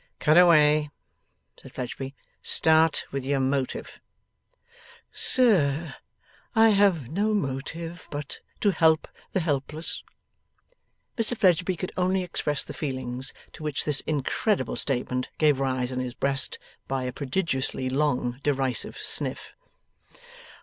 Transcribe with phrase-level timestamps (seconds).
[0.17, 0.89] 'Cut away,'
[1.61, 2.15] said Fledgeby.
[2.41, 3.99] 'Start with your motive.'
[5.11, 5.93] 'Sir,
[6.55, 10.01] I have no motive but to help the helpless.'
[11.19, 15.99] Mr Fledgeby could only express the feelings to which this incredible statement gave rise in
[15.99, 16.57] his breast,
[16.87, 19.53] by a prodigiously long derisive sniff.